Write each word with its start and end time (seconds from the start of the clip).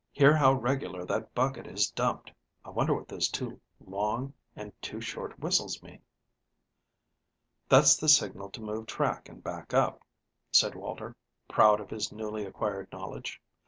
Hear 0.11 0.35
how 0.35 0.53
regular 0.53 1.05
that 1.05 1.35
bucket 1.35 1.67
is 1.67 1.91
dumped. 1.91 2.31
I 2.65 2.71
wonder 2.71 2.95
what 2.95 3.07
those 3.07 3.29
two 3.29 3.61
long 3.79 4.33
and 4.55 4.73
two 4.81 4.99
short 4.99 5.37
whistles 5.37 5.83
mean." 5.83 6.01
"That's 7.69 7.97
the 7.97 8.09
signal 8.09 8.49
to 8.53 8.61
move 8.61 8.87
track 8.87 9.29
and 9.29 9.43
back 9.43 9.75
up," 9.75 10.01
said 10.51 10.73
Walter, 10.73 11.15
proud 11.47 11.79
of 11.79 11.91
his 11.91 12.11
newly 12.11 12.47
acquired 12.47 12.91
knowledge. 12.91 13.39